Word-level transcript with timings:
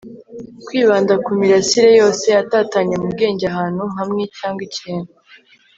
kwibanda 0.65 1.13
ku 1.23 1.31
mirasire 1.39 1.89
yose 2.01 2.25
yatatanye 2.35 2.93
mu 3.01 3.07
bwenge 3.13 3.45
ahantu 3.51 3.83
hamwe 3.97 4.23
cyangwa 4.37 4.61
ikintu 4.69 5.11